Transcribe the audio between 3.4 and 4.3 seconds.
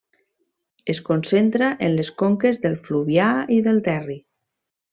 i del Terri.